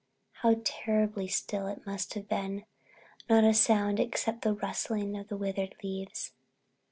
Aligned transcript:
How 0.41 0.59
terribly 0.63 1.27
still 1.27 1.67
it 1.67 1.85
must 1.85 2.15
have 2.15 2.27
been, 2.27 2.65
not 3.29 3.43
a 3.43 3.53
sound 3.53 3.99
except 3.99 4.41
the 4.41 4.53
rustling 4.55 5.15
of 5.15 5.27
the 5.27 5.37
withered 5.37 5.75
leaves. 5.83 6.33